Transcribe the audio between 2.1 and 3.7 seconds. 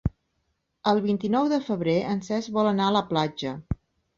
en Cesc vol anar a la platja.